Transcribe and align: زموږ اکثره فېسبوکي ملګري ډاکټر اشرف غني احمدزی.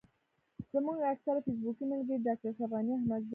زموږ 0.73 0.97
اکثره 1.13 1.39
فېسبوکي 1.45 1.85
ملګري 1.91 2.17
ډاکټر 2.25 2.47
اشرف 2.49 2.71
غني 2.77 2.91
احمدزی. 2.97 3.29